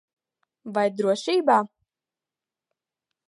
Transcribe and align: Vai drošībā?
Vai 0.77 0.85
drošībā? 1.01 1.59